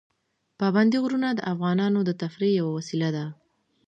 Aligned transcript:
پابندی 0.59 0.97
غرونه 1.03 1.29
د 1.33 1.39
افغانانو 1.53 1.99
د 2.05 2.11
تفریح 2.21 2.51
یوه 2.59 2.71
وسیله 2.77 3.09
ده. 3.15 3.25